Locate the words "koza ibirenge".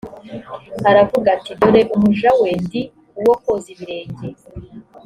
3.41-4.27